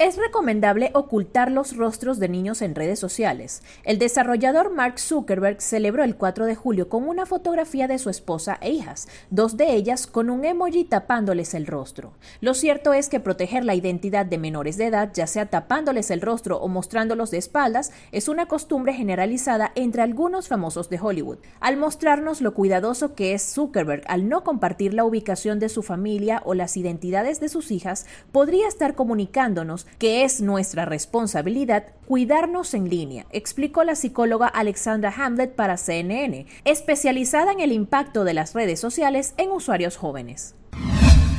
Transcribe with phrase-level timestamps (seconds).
[0.00, 3.62] Es recomendable ocultar los rostros de niños en redes sociales.
[3.84, 8.58] El desarrollador Mark Zuckerberg celebró el 4 de julio con una fotografía de su esposa
[8.60, 12.12] e hijas, dos de ellas con un emoji tapándoles el rostro.
[12.40, 16.22] Lo cierto es que proteger la identidad de menores de edad, ya sea tapándoles el
[16.22, 21.38] rostro o mostrándolos de espaldas, es una costumbre generalizada entre algunos famosos de Hollywood.
[21.60, 26.42] Al mostrarnos lo cuidadoso que es Zuckerberg al no compartir la ubicación de su familia
[26.44, 32.88] o las identidades de sus hijas, podría estar comunicándonos que es nuestra responsabilidad cuidarnos en
[32.88, 38.80] línea, explicó la psicóloga Alexandra Hamlet para CNN, especializada en el impacto de las redes
[38.80, 40.54] sociales en usuarios jóvenes.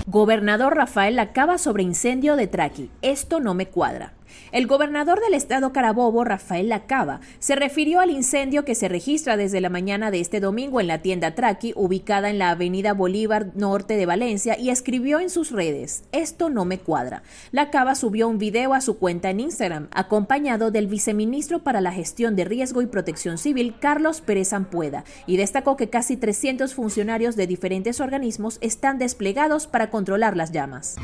[0.08, 2.92] Gobernador Rafael Acaba sobre incendio de Traqui.
[3.02, 4.14] Esto no me cuadra.
[4.52, 9.62] El gobernador del estado Carabobo, Rafael Lacaba, se refirió al incendio que se registra desde
[9.62, 13.98] la mañana de este domingo en la tienda Traqui, ubicada en la avenida Bolívar Norte
[13.98, 17.24] de Valencia, y escribió en sus redes, esto no me cuadra.
[17.52, 22.36] Lacaba subió un video a su cuenta en Instagram, acompañado del viceministro para la gestión
[22.36, 27.48] de riesgo y protección civil, Carlos Pérez Ampueda, y destacó que casi 300 funcionarios de
[27.48, 30.98] diferentes organismos están desplegados para controlar las llamas.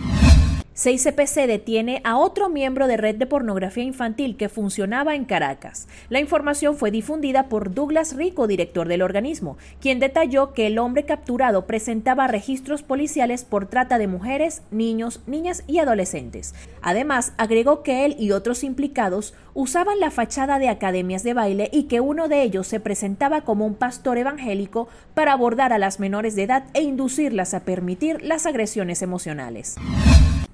[0.82, 5.88] 6CPC detiene a otro miembro de red de pornografía infantil que funcionaba en Caracas.
[6.10, 11.04] La información fue difundida por Douglas Rico, director del organismo, quien detalló que el hombre
[11.04, 16.56] capturado presentaba registros policiales por trata de mujeres, niños, niñas y adolescentes.
[16.82, 21.84] Además, agregó que él y otros implicados usaban la fachada de academias de baile y
[21.84, 26.36] que uno de ellos se presentaba como un pastor evangélico para abordar a las menores
[26.36, 29.76] de edad e inducirlas a permitir las agresiones emocionales.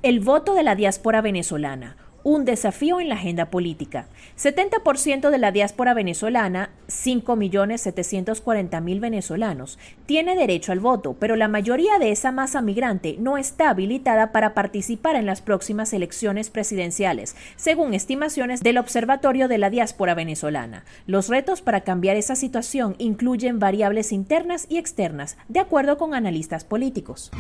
[0.08, 4.08] El voto de la diáspora venezolana un desafío en la agenda política.
[4.38, 12.12] 70% de la diáspora venezolana, 5.740.000 venezolanos, tiene derecho al voto, pero la mayoría de
[12.12, 18.60] esa masa migrante no está habilitada para participar en las próximas elecciones presidenciales, según estimaciones
[18.62, 20.84] del Observatorio de la Diáspora Venezolana.
[21.06, 26.66] Los retos para cambiar esa situación incluyen variables internas y externas, de acuerdo con analistas
[26.66, 27.32] políticos.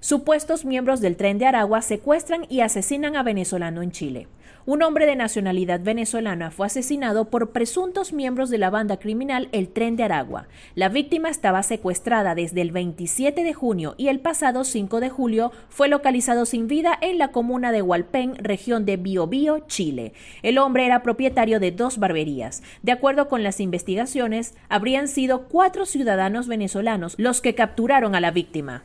[0.00, 4.28] Supuestos miembros del tren de Aragua secuestran y asesinan a venezolano en Chile.
[4.64, 9.70] Un hombre de nacionalidad venezolana fue asesinado por presuntos miembros de la banda criminal El
[9.70, 10.46] Tren de Aragua.
[10.76, 15.52] La víctima estaba secuestrada desde el 27 de junio y el pasado 5 de julio
[15.68, 20.12] fue localizado sin vida en la comuna de Hualpén, región de Biobío, Chile.
[20.42, 22.62] El hombre era propietario de dos barberías.
[22.82, 28.30] De acuerdo con las investigaciones, habrían sido cuatro ciudadanos venezolanos los que capturaron a la
[28.30, 28.84] víctima.